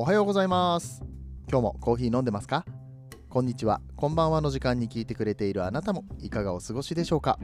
[0.00, 1.02] おはようございます。
[1.50, 2.64] 今日もコーヒー飲んでますか？
[3.28, 3.80] こんにちは。
[3.96, 7.36] こんばんはの時間に聞いてくれているあなたもいかがお過ごしでしょうか？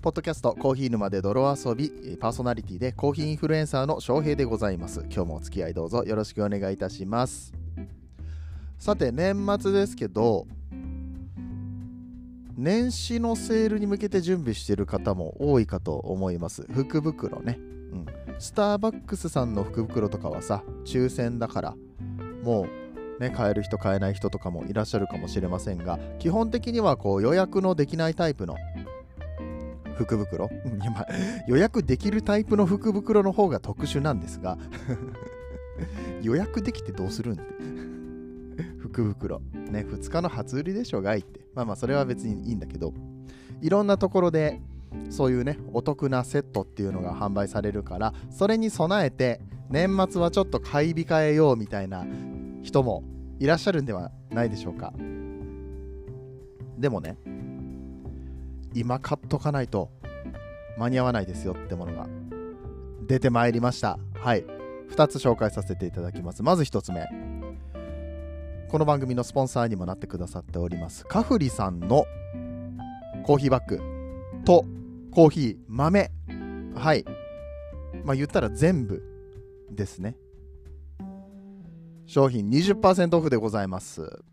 [0.00, 5.00] ポッドキャストコーヒー沼で泥遊びパーソナリティでコーヒーインフルエンサーの翔平でございます。
[5.12, 7.52] 今日もお付き合いどうぞよろしくお願いいたします。
[8.78, 10.46] さて年末ですけど
[12.56, 16.66] 年始のセールに向けて準備している方も多いかと思います。
[16.72, 17.58] 福袋ね、
[17.92, 18.06] うん、
[18.38, 21.74] スターバックスさんの福袋とかはさ抽選だから
[22.42, 22.66] も
[23.18, 28.56] うね買える人買えない人とかもいらっしゃるかもしれませんが基本的にはこう予約のできないタイプの
[29.96, 30.50] 福袋？
[31.48, 34.58] 予約できるタイプの福袋の方が特殊なんですが
[36.22, 37.34] 予約できてどうするん？
[37.34, 37.36] っ
[38.56, 39.40] て福袋。
[39.70, 41.45] ね2日の初売りでしょがいって。
[41.56, 42.92] まあまあそれは別にいいんだけど
[43.62, 44.60] いろんなところで
[45.10, 52.06] そういうねお得なセットっていうのが販売されるからそれに備えて年末はちょっと買い控えようみたいな
[52.62, 53.02] 人も
[53.40, 54.92] いらっしゃるんではないでしょうか。
[56.78, 57.16] でもね
[58.74, 59.90] 今買っとかないと
[60.76, 62.06] 間に合わないですよってものが
[63.06, 63.98] 出てまいりました。
[64.14, 64.44] はい。
[64.90, 66.42] 2つ紹介させていただきます。
[66.42, 67.08] まず1つ目。
[68.68, 71.04] この番組のスポンサーにもなってくださっております。
[71.06, 72.04] カフリさんの
[73.24, 73.80] コーヒーバッグ
[74.44, 74.64] と
[75.12, 76.10] コーヒー豆。
[76.74, 77.04] はい。
[78.04, 79.02] まあ言ったら全部
[79.70, 80.16] ですね。
[82.06, 84.24] 商品20%オフでございます。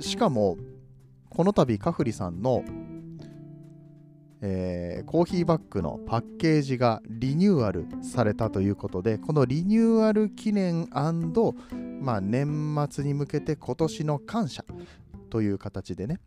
[0.00, 0.56] しかも
[1.28, 2.64] この度カフリさんの
[4.44, 10.88] えー、コーヒーバッグのパッケージがリニューアルされたということでこのリニューアル記念
[12.02, 14.64] まあ、年末に向けて今年の感謝
[15.30, 16.18] という形でね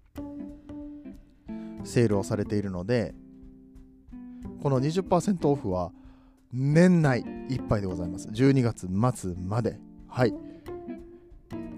[1.84, 3.14] セールをされているので
[4.64, 5.92] この20%オフは
[6.52, 8.30] 年内いっぱいでございます。
[8.30, 9.78] 12月末まで。
[10.08, 10.34] はい。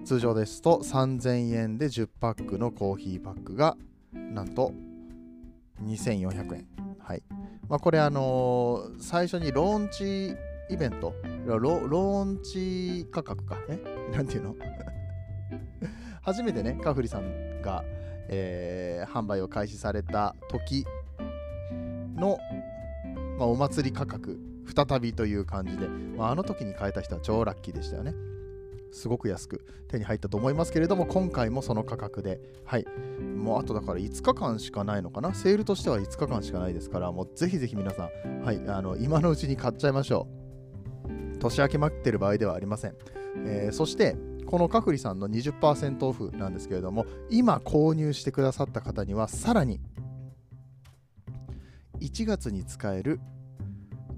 [0.04, 3.76] 通常ですと3000円で10パックのコーヒーパックが
[4.12, 4.72] なんと
[5.82, 6.66] 2400円。
[7.00, 7.22] はい。
[7.68, 10.36] まあこれあのー、最初にローンチ
[10.70, 11.14] イベント？
[11.46, 13.56] ローンチ価格か？
[13.68, 13.78] え？
[14.14, 14.54] なんていうの？
[16.22, 17.84] 初めてねカフリさんが、
[18.28, 20.84] えー、販売を開始された時
[22.16, 22.38] の、
[23.38, 28.14] まあ、お祭り価格再びという感じで、まあ、あの時に買えた人は超ラッキーでしたよね。
[28.90, 32.86] すごく安く手に入ったと思いますけれども今回もその価格ではい。
[33.36, 35.34] もうあとだから5日間しかないのかな？
[35.34, 40.47] セールとしては5日間しかないですからもうぜひぜひ皆さんはいあの今のうちに買っちゃいましょう。
[41.38, 42.94] 年明け待ってる場合ではありません。
[43.46, 44.16] えー、そして、
[44.46, 49.80] このカフリさんの20%オフなんですけれども、今購入してくださった方には、さらに
[52.00, 53.20] 1月に使える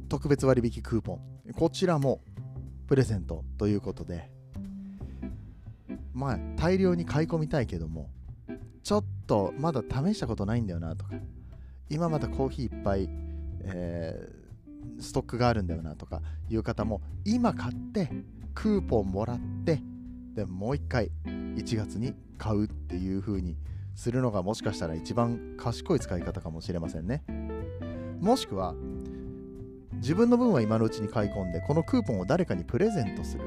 [0.08, 1.20] 特別割引クーポン、
[1.54, 2.20] こちらも
[2.86, 4.31] プレゼントということで、
[6.12, 8.10] まあ、大量に買い込みたいけども、
[8.82, 11.14] ちょっとまだ試したことないんだよなとか、
[11.88, 13.08] 今まだコーヒーいっぱい、
[13.62, 14.39] えー
[15.00, 18.11] ストックがあるんだよなとかいう方も今買って
[18.55, 19.81] クーポンもらって
[20.34, 23.56] でもう一回1月に買うっていう風に
[23.94, 27.22] するのがもしかしたら一番賢い使い方かもしれませんね。
[28.21, 28.75] もしくは
[29.94, 33.44] 自分の分は今のうちに買い込んでこのクーポンを誰かにプレゼントする、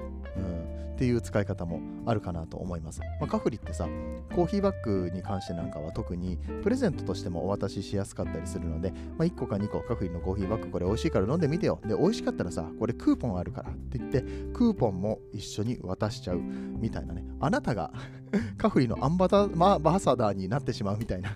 [0.94, 3.88] っていう使い方もあるかなと思います、まあ、カフリってさ
[4.36, 11.80] コーヒーバッグに関してなんかは特にプレゼントとしてもお渡ししやすかったりするので、まあ、1個か2個カフリのコーヒーバッグこれ美味しいから飲んでみてよ。
[11.86, 14.22] で美味しかったらさこれクーポンあるからって言って
[14.54, 17.24] クーポンも一緒に渡しちゃうみたいなね。
[17.40, 17.92] あなたが
[18.58, 21.32] カフリのアンバタ、まあ、バーサダーになってしまうみたいな。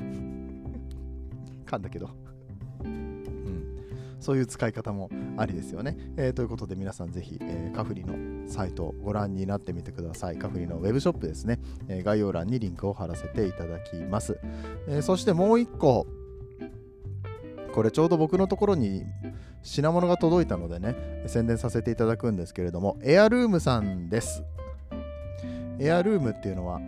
[1.65, 2.26] かんだけど。
[4.19, 5.97] そういう使い方もありですよね。
[6.17, 10.37] えー、ということで皆さんぜひ、えー、カフリのサイトをご覧になってみてください。
[10.37, 11.59] カフリのウェブショップですね。
[11.87, 14.39] えー、概要欄にリンクを貼らせていただきます。
[14.87, 16.07] えそしてもう一個、
[17.73, 19.03] これちょうど僕のところに
[19.61, 24.43] 品物が届いたのでね、宣伝させていただくんですけれども、エアルームさんです。
[25.79, 26.79] エアルームっていうのは、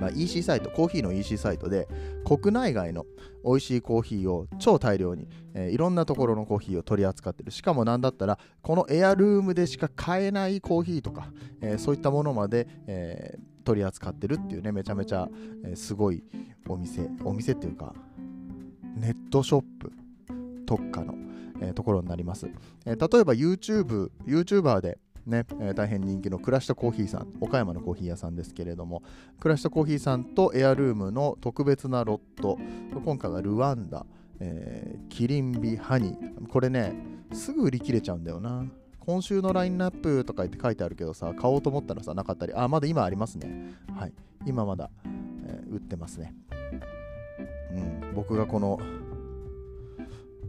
[0.00, 1.86] まあ、EC サイト、コーヒーの EC サイトで、
[2.24, 3.04] 国内外の
[3.44, 7.50] 美味しいコーヒーを超大量に、えー、いろんなところのコーヒーを取り扱ってる。
[7.50, 11.28] しかもなんだったら、このエアルームでしか買えないコーヒーとか、
[11.60, 15.28] えー、そういったものまで、えー、取り扱ってるっていうね、めちゃめちゃ、
[15.64, 16.24] えすごい
[16.66, 17.94] お店、お店っていうか、
[18.96, 19.92] ネットショップ
[20.66, 21.14] 特化の、
[21.60, 22.48] えところになります。
[22.86, 29.02] え例えば YouTube、YouTuber で、ね、えー、大変人気のクラシタコーヒーさん、岡山のコーヒー屋さんですけれども、
[29.38, 32.58] クラシタコーヒーさんとエアルームの特別なロット、
[33.04, 34.06] 今回はルワンダ、
[34.40, 36.48] えー、キリンビハニー。
[36.48, 36.94] これね、
[37.32, 38.64] すぐ売り切れちゃうんだよな。
[38.98, 43.74] 今週のラインナップとか言って書いてあるけどさ、買おうと思ったらさ、なかったり、あ、まだ今ありますね。
[43.96, 44.12] はい。
[44.46, 44.90] 今まだ、
[45.46, 46.34] えー、売ってますね。
[47.72, 48.78] うん、僕がこの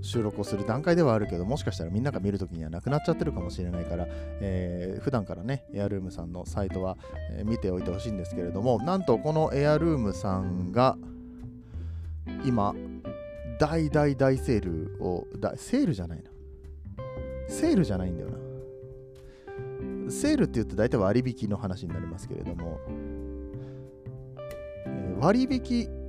[0.01, 6.97] 収録をする段階ではあるけど、もしかしたらみんなが見るときにはなくなっちゃってるかもしれないから、えー、普段からね、エアルームさんのサイトは、
[7.31, 10.97] え、見ておいてほしいんですけれども、なんとこのエアルームさんが、
[12.45, 12.73] 今、
[13.59, 14.61] 大大大セー
[14.97, 16.31] ルを、だセールじゃないな。
[17.47, 18.37] セールじゃないんだよな。
[20.09, 22.79] セールって言うと大体割引の話になりますけれども、
[24.85, 26.00] えー、割引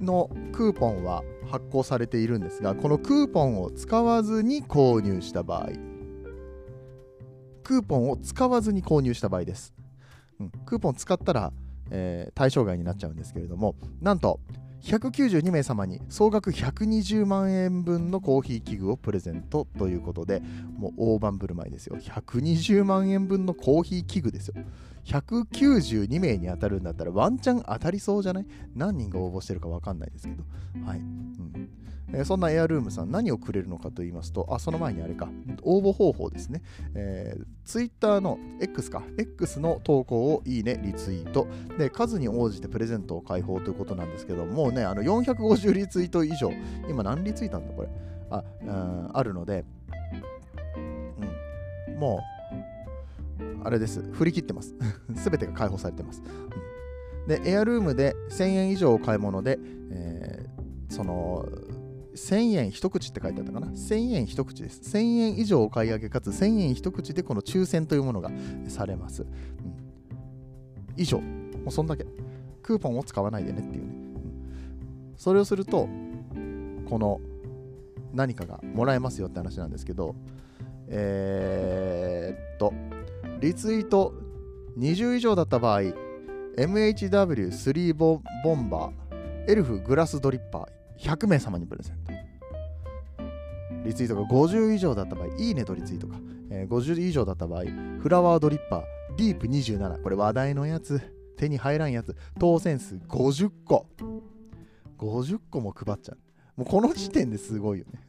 [0.00, 5.96] のクーポンは発行されているんですがこのクーポンを使わずに購入した場合。
[7.66, 9.74] クーポンを使わずに購入した場合です、
[10.38, 11.52] うん、クーポン使ったら、
[11.90, 14.38] えー、対象外になっちゃうんですけれどもなんと
[14.82, 20.42] 192名様に総額120万円分のコーヒー器具をプレゼントということで
[20.78, 21.96] もう大盤振る舞いですよ。
[21.96, 24.54] 120万円分のコーヒー器具ですよ。
[25.04, 28.46] 192名に当たるんだったらワンチャン当たりそうじゃない？
[28.74, 30.44] 何人が応募してるか分かんないですけど。
[30.84, 31.65] はい、うん。
[32.12, 35.28] えー、そんなエアルームさん何をくれるのかと言いますとあその前にあれか。
[35.62, 36.62] 応募方法ですね、
[36.94, 39.02] えー、Twitter の X か。
[39.18, 41.46] X の投稿をいいねリツイート。
[41.78, 46.52] で数に応じてプレゼントを開放ということなんですけどもうねあの450リツイート以上。
[46.88, 47.88] 今何リツイートなんだこれ？
[48.30, 48.42] あ
[49.12, 49.64] あるので、
[51.88, 52.36] うん、もう
[53.66, 54.00] あれです。
[54.12, 54.74] 振り切ってます。
[55.16, 56.22] すべてが解放されてます。
[56.22, 59.58] うん、で、エアルームで1000円以上お買い物で、
[59.90, 61.48] えー、その、
[62.16, 64.80] 1000円一口って書いてあったかな ?1000 円一口です。
[64.96, 68.30] 1000円以上お買い上げかつ1000円一口でこの抽選というものが
[68.68, 69.22] されます。
[69.22, 69.28] うん、
[70.96, 71.20] 以上。
[71.20, 72.06] もうそんだけ。
[72.62, 73.90] クーポンを使わないでねっていうね。
[73.90, 75.88] うん、それをすると、
[76.88, 77.20] この
[78.12, 80.16] 何かがもらえますよって話なんですけど、
[80.88, 82.72] えー、っと、
[83.40, 84.14] リツイート
[84.78, 85.80] 20以上だった場合
[86.56, 88.20] MHW3 ボ
[88.54, 92.05] ンバーエルフグラスドリッパー100名様にプレゼント
[93.86, 96.16] リツイートが50以上だった場合いいねとリツイートか、
[96.50, 97.64] えー、50以上だった場合
[98.00, 98.82] フラワードリッパー
[99.16, 101.00] ディープ27これ話題のやつ。
[101.36, 102.16] 手に入らんやつ。
[102.38, 103.86] 当選数50個。
[104.98, 106.18] 50個も配っちゃう。
[106.56, 108.00] もうこの時点ですごいよね。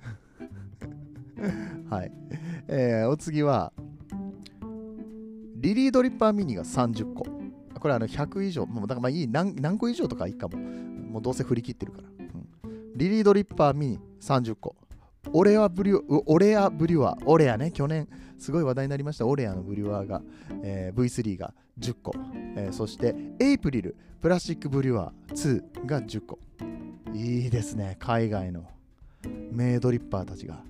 [1.89, 2.11] はい、
[2.67, 3.71] えー、お次は
[5.57, 7.25] リリードリッパーミニが30個。
[7.79, 9.27] これあの100以上、もうだからまあいい。
[9.27, 10.57] 何、何個以上とかいいかも。
[10.57, 12.09] もうどうせ振り切ってるから。
[12.09, 14.75] うん、リリードリッパーミニ30個。
[15.33, 18.07] オレアブリュオレアブリュワー、オレアね、去年
[18.37, 20.21] すごい話題になりました、オレアのブリュワーが、
[20.63, 22.13] えー、V3 が10個、
[22.55, 26.39] えー、そしてエイプリル、プラスチックブリュワー2が10個。
[27.13, 28.65] いいですね、海外の
[29.51, 30.61] 名ドリッパーたちが。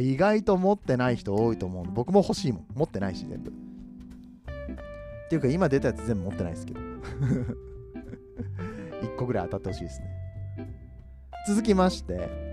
[0.00, 2.66] 意外と持ってない人多いと思う僕も欲しいもん。
[2.74, 3.52] 持ってないし、全部。
[5.28, 6.80] っていうか今出たやつ全部持ってないですけど
[9.02, 10.06] 1個ぐらい当たってほしいですね
[11.46, 12.47] 続きまして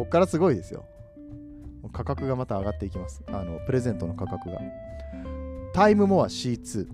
[0.00, 0.86] こっからすごいですよ。
[1.92, 3.22] 価格がまた上がっていきます。
[3.26, 4.58] あのプレゼントの価格が。
[5.74, 6.88] タイムモア C2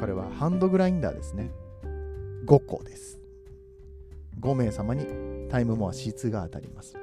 [0.00, 1.50] これはハンドグラインダーですね。
[2.46, 3.20] 5個です。
[4.40, 5.04] 5名様に
[5.50, 6.96] タイムモア C2 が当たります。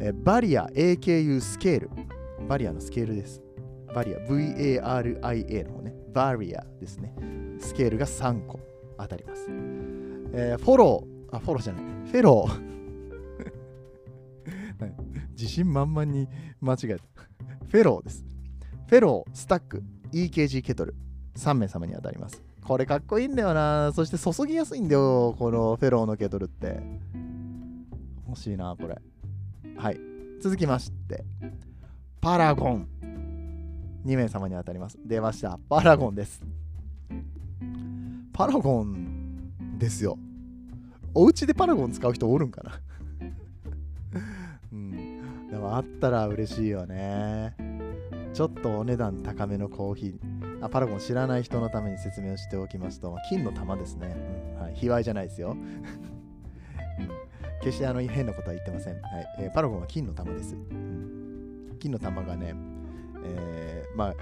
[0.00, 1.90] えバリア AKU スケール。
[2.46, 3.40] バリアのスケールです。
[3.94, 5.94] バリア VARIA の方ね。
[6.12, 7.16] バリアですね。
[7.58, 8.60] スケールが3個
[8.98, 9.46] 当たります。
[9.48, 11.82] えー、フォロー、あ、フォローじゃない、
[12.12, 12.74] フェロー。
[15.34, 16.28] 自信満々に
[16.60, 17.04] 間違えた。
[17.68, 18.24] フェローです。
[18.88, 20.94] フェロー、スタック、EKG ケトル、
[21.36, 22.42] 3名様に当たります。
[22.62, 23.92] これかっこいいんだよな。
[23.92, 26.82] そして注ぎやすいんだよ、このフェローのケトルって。
[28.26, 28.98] 欲しいな、これ。
[29.76, 30.00] はい。
[30.40, 31.24] 続きまして、
[32.20, 32.88] パラゴン。
[34.06, 34.98] 2名様に当たります。
[35.04, 35.58] 出ました。
[35.68, 36.42] パラゴンです。
[38.32, 40.18] パラゴンですよ。
[41.14, 42.80] お家でパラゴン使う人おるんかな？
[45.64, 47.56] もあったら嬉しいよね。
[48.34, 50.64] ちょっとお値段高めのコーヒー。
[50.64, 54.14] あパラゴン知らない人のために説明をしておきますと、金の玉ですね。
[54.56, 55.56] うんはい、卑猥じゃないですよ。
[57.62, 59.00] 決してあの変なことは言ってません。
[59.00, 61.76] はいえー、パラゴンは金の玉です、うん。
[61.80, 62.54] 金の玉がね、
[63.24, 64.14] えー、まあ、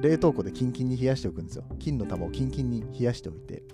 [0.00, 1.64] 冷凍庫でキンキンに冷やしておくんですよ。
[1.80, 3.64] 金の玉をキンキンに冷やしておいて、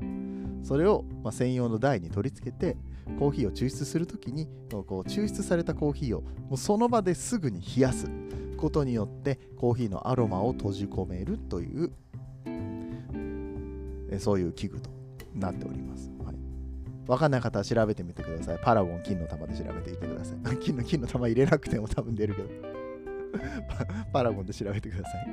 [0.00, 2.76] うん、それを、まあ、専用の台に取り付けて、
[3.18, 8.10] コーヒーを抽出するときにこう抽出されたコーヒーをもうその場ですぐに冷やす
[8.56, 11.92] ことによってコーヒーのアロマを閉じ込めるという
[14.18, 14.90] そういう器具と
[15.34, 16.10] なっております。
[16.24, 16.36] はい
[17.06, 18.58] わかんない方は調べてみてください。
[18.60, 20.38] パラゴン金の玉で調べてみてください。
[20.58, 22.48] 金の金の玉入れなくても多分出るけど
[24.12, 24.24] パ。
[24.24, 25.28] ラゴンで調べてください。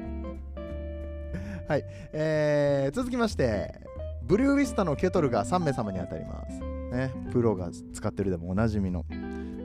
[1.67, 1.83] はい。
[2.11, 3.73] えー、続きまして、
[4.21, 6.72] ブルーウィスタのケトルが3名様に当たります。
[6.93, 9.03] ね、プロが使ってるでもおなじみの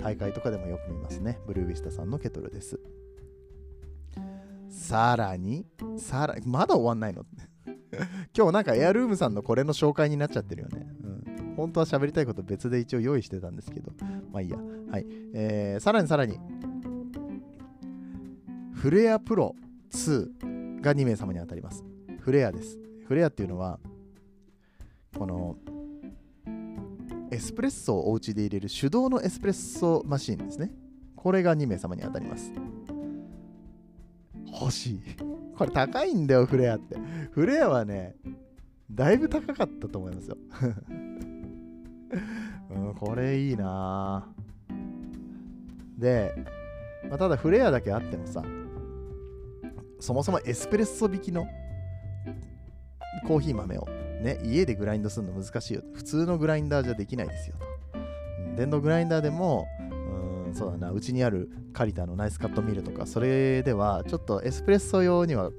[0.03, 1.39] 大会とかでもよく見ますね。
[1.47, 2.81] ブルーウィスタさんのケトルです。
[4.71, 5.67] さらに、
[5.99, 7.25] さらまだ終わんないの？
[8.37, 10.87] 今日なんかエアルームさんのこれの紹介になっちゃってるよね。
[11.03, 13.93] うん、本当は喋りたいこと別で一応用意してたんですけど、
[14.33, 14.57] まあいいや。
[14.91, 15.07] はい。
[15.35, 16.39] えー、さらにさらに、
[18.73, 19.55] フレアプロ
[19.91, 21.85] 2が2名様に当たります。
[22.21, 22.79] フレアです。
[23.07, 23.79] フレアっていうのは、
[25.19, 25.57] この、
[27.39, 30.73] エスプレッソをお家で入れる手動のエスプレッソマシンですね。
[31.15, 32.51] これが2名様に当たります。
[34.61, 35.01] 欲しい。
[35.57, 36.97] これ高いんだよ、フレアって。
[37.31, 38.17] フレアはね、
[38.91, 40.37] だいぶ高かったと思いますよ。
[42.71, 44.27] うん、これいいな
[45.97, 46.45] で、
[47.09, 48.43] まあ、ただフレアだけあってもさ、
[50.01, 51.47] そもそもエスプレッソ引きの
[53.29, 53.87] コーヒー豆を
[54.21, 55.83] ね、家でグラインドするの難しいよ。
[55.95, 57.67] 普通のグラインダーじゃできないですよと。
[58.57, 59.67] 電動グラインダーでも、
[60.47, 65.51] うん、そうだな、うちにあるカリタのナイスカットミルとか、それではちょっとエスプレッソ用には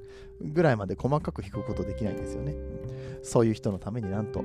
[0.42, 2.54] ぐらいまで細かく引くことできないんですよね。
[3.22, 4.44] そういう人のためになんと、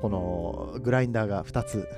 [0.00, 1.88] このグラインダーが2つ、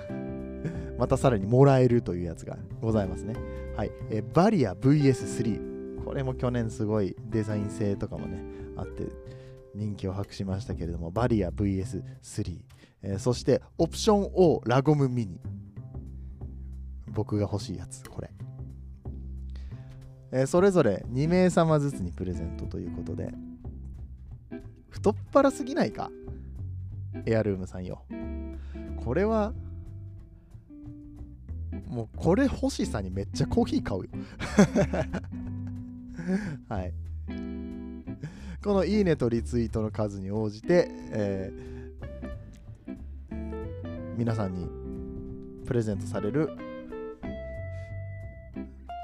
[0.99, 3.35] またさらにもらえるというやつがございますね。
[3.76, 3.92] はい。
[4.11, 6.04] えバリア VS3。
[6.04, 8.42] これも去年すごいデザイン性とかもね、
[8.78, 9.08] あって
[9.75, 12.61] 人気を博しましたけれども、バリア VS3。
[13.02, 15.40] えー、そしてオプション O ラゴムミニ。
[17.06, 18.30] 僕が欲しいやつ、これ。
[20.30, 23.32] えー、それぞれ2名様ずつにプレゼントということで、
[24.88, 26.11] 太っ腹すぎないか？
[27.26, 28.04] エアルームさんよ。
[29.04, 29.52] これは、
[31.87, 34.11] もうこれ欲しさにめっちゃコーヒー買うよ。
[36.68, 36.92] はい。
[38.64, 43.36] このいいねとリツイートの数に応じて、えー、
[44.16, 44.68] 皆さんに
[45.64, 46.50] プレゼントされる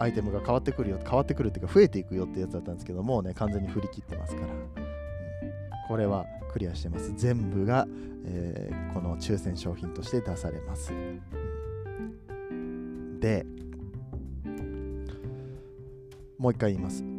[0.01, 4.71] アイテムが変わってくるよ変わってくるっていうか増えていくよってやつだったんですけどもうね完全に振り切ってますから、うん、
[5.89, 7.13] これはクリアしてます。
[7.17, 7.87] 全部が、
[8.27, 10.93] えー、この抽選商品として出されます、
[13.21, 13.47] で
[16.39, 17.14] もう一回言います。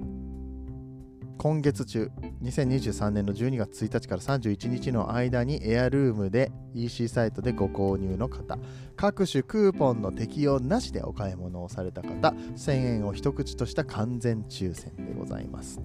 [1.37, 2.11] 今月中
[2.41, 8.57] 2023年の12月1日から31日の間にエアルームで EC サイトでご購入の方
[8.95, 15.81] 各種クーポンの適用なしでお買い物をされた方1000円を一口とした完全抽選でございます。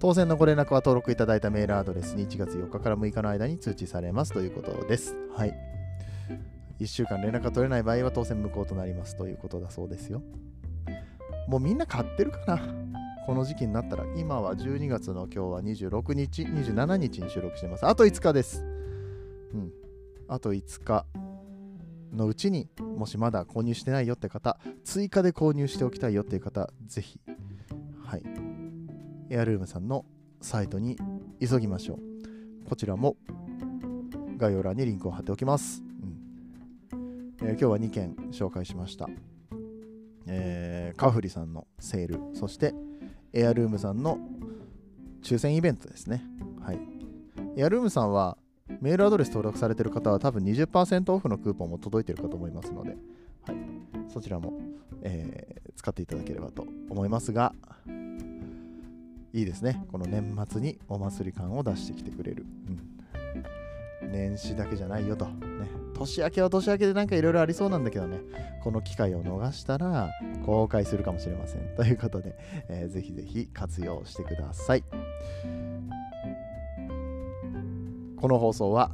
[0.00, 5.16] 当選のご連絡は登録いただいたメールアドレスに1月4日から6日の間に通知されますということです。
[5.34, 5.54] はい。
[6.78, 10.22] 1週間連絡が取れない場合は当選無効となりますということだそうですよ。
[11.48, 12.60] もうみんな買ってるかな？
[13.28, 17.84] この時期になったら、今は12月の今日は26日、27日に収録してます。
[17.84, 18.64] あと5日です。
[19.52, 19.70] うん。
[20.28, 21.04] あと5日
[22.10, 27.20] のうちにもしまだ購入してないよって方、追加で購入しておきたいよっていう方、ぜひ、
[28.02, 28.22] はい。
[29.28, 30.06] エアルームさんの
[30.40, 30.96] サイトに
[31.38, 32.66] 急ぎましょう。
[32.66, 33.18] こちらも
[34.38, 35.82] 概要欄にリンクを貼っておきます。
[36.92, 39.06] うんえー、今日は2件紹介しました。
[40.26, 42.72] えー、カフリさんのセール、そして
[43.32, 44.18] エアルームさんの
[45.22, 46.24] 抽選イベントですね。
[46.60, 46.78] はい。
[47.56, 48.38] エアルームさんは
[48.80, 52.96] メールアドレス登録されている方は多分20%オフのクーポンも届いているかと思いますので、
[53.46, 53.56] はい、
[54.12, 54.52] そちらも、
[55.02, 57.54] えー、使っていただければと思いますが、
[59.32, 59.84] いいですね。
[59.92, 62.46] この年末にお祭り感を出してきてくれる。
[64.02, 65.26] うん、年始だけじゃないよと。
[65.26, 65.32] ね、
[65.98, 68.20] 年明けは年明けでなんかいろいろありそうなんだけどね、
[68.62, 70.10] この機会を逃したら
[70.46, 71.62] 後悔するかもしれません。
[71.76, 72.36] ということで、
[72.68, 74.84] えー、ぜひぜひ活用してください。
[78.16, 78.92] この放送は、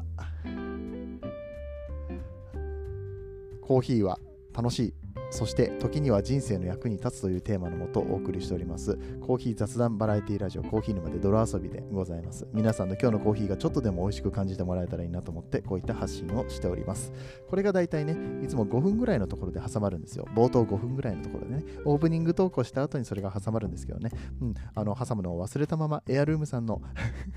[3.61, 4.19] コーヒーは
[4.55, 4.95] 楽しい
[5.35, 8.97] そして時には人生の役に立つというテーマのもとお送りしております。
[9.21, 12.47] コーヒー雑談バラエティラジオコーヒー沼で泥遊びでございます。
[12.53, 17.13] 皆さんの今日のコーヒーがちょっとでも美味しく感じてもらえたらいいなと思ってこういった発信をしております。
[17.51, 20.29] これが大体ねいつも5分ぐらいのところで挟まるんですよ。
[20.37, 21.65] 冒頭5分ぐらいのところでね。
[21.85, 24.11] オープニングトークをした後にそれが挟まるんですけどね。
[24.41, 26.81] うんあの挟むのを忘れたままエアルームさんの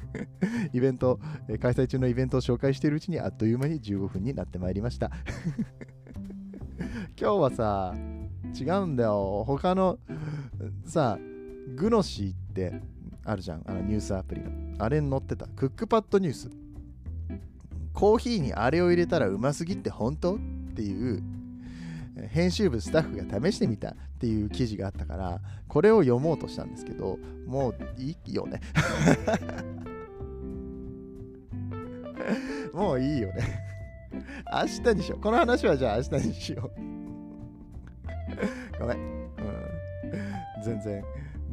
[0.72, 1.20] イベント
[1.60, 5.10] 開催中のイベントを紹介しているうちにあっという間に15分になってまいりました。
[7.20, 7.96] 今日はさ、
[8.54, 9.44] 違うんだよ。
[9.48, 9.98] 他の、
[10.86, 11.18] さ、
[11.76, 12.80] グノシーって
[13.26, 13.64] あるじゃん。
[13.66, 14.52] あのニュースアプリの。
[14.78, 15.48] あれに載ってた。
[15.48, 16.52] クックパッドニュース。
[17.92, 20.36] コーヒーにあれを入れたらうますぎって本当？
[20.36, 20.38] っ
[20.76, 21.24] ていう
[22.30, 28.62] 編集部スタッフが試してみたっていう記事があったからこれを読もうとしたんですけどもういいよね
[32.72, 33.42] もういいよね
[34.54, 36.97] 明日にしようこの話はじゃあ明日にしよう
[38.80, 41.04] ごめん、うん、 全然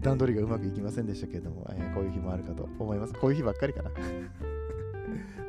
[0.01, 3.15] 段取りがうまくいきませんでしたけれども、えー、こういう日もあるかと思います。
[3.15, 3.91] こういう日ばっかりかな。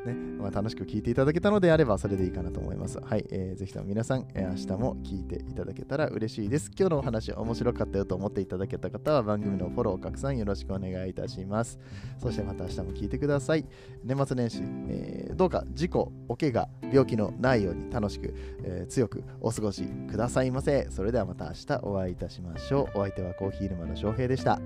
[0.06, 2.98] ねまあ、楽しく聞いていただけたのであればそれでいいかなと思います。
[2.98, 6.70] はい、えー、ぜひとも皆さん、えー、明日も聞いていただけたら嬉しいです。
[6.78, 11.78] 今日のお話面白かったよと思っていただけた方は番組のフォロー拡散よろしくお願いいたします。
[12.18, 13.64] そしてまた明日も聞いてください。
[14.04, 20.86] 年末年始、えー、どうか事故、お怪我、病気のないように楽しく、えー、強くお過ごしくださいませ。
[20.90, 22.98] それではまた明日お会いいたしましょう。
[22.98, 24.60] お相手はコーヒー沼の翔平でした。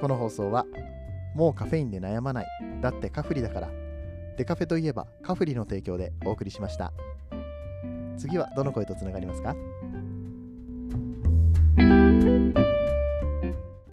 [0.00, 0.66] この放送は
[1.34, 2.46] もうカフェインで悩まない。
[2.80, 3.70] だってカフリだから。
[4.36, 6.92] デカフェといえばカフリの提供でお送りしました。
[8.16, 9.54] 次はどの声とつながりますか？